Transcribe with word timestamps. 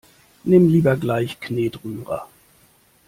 Nimm 0.45 0.67
lieber 0.67 0.97
gleich 0.97 1.39
Knetrührer! 1.39 2.27